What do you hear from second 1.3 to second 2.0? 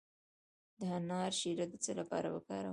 شیره د څه